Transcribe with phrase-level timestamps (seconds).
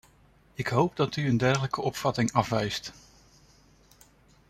[0.53, 2.91] Ik hoop dat u een dergelijke opvatting afwijst.